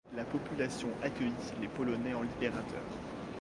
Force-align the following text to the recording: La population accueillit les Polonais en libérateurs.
La 0.15 0.23
population 0.23 0.87
accueillit 1.03 1.51
les 1.61 1.67
Polonais 1.67 2.15
en 2.15 2.23
libérateurs. 2.23 2.89